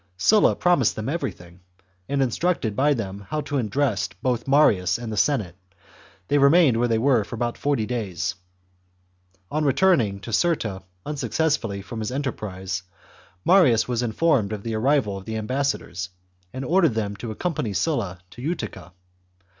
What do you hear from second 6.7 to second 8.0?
where they were for about forty